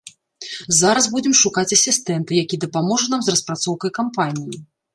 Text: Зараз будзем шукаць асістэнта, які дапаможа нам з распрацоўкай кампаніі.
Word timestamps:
Зараз 0.77 1.05
будзем 1.15 1.35
шукаць 1.41 1.73
асістэнта, 1.77 2.31
які 2.43 2.61
дапаможа 2.65 3.05
нам 3.15 3.21
з 3.29 3.37
распрацоўкай 3.37 3.97
кампаніі. 4.03 4.55